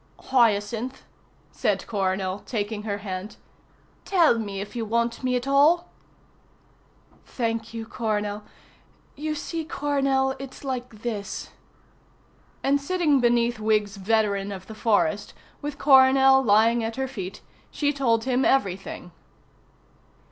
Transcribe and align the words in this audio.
"Hyacinth," 0.19 1.03
said 1.51 1.85
Coronel, 1.85 2.39
taking 2.39 2.81
her 2.81 2.97
hand, 3.05 3.37
"tell 4.03 4.39
me 4.39 4.59
if 4.59 4.75
you 4.75 4.83
want 4.83 5.23
me 5.23 5.35
at 5.35 5.45
all." 5.47 5.91
"Thank 7.23 7.71
you, 7.71 7.85
Coronel. 7.85 8.41
You 9.15 9.35
see, 9.35 9.63
Coronel, 9.63 10.35
it's 10.39 10.63
like 10.63 11.03
this." 11.03 11.51
And 12.63 12.81
sitting 12.81 13.19
beneath 13.19 13.59
Wiggs's 13.59 13.97
veteran 13.97 14.51
of 14.51 14.65
the 14.65 14.73
forest, 14.73 15.35
with 15.61 15.77
Coronel 15.77 16.41
lying 16.41 16.83
at 16.83 16.95
her 16.95 17.07
feet, 17.07 17.41
she 17.69 17.93
told 17.93 18.23
him 18.23 18.43
everything. 18.43 19.11